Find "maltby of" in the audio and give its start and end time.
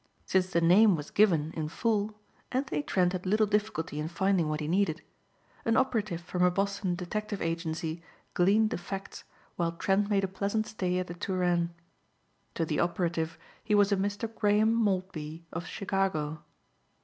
14.73-15.67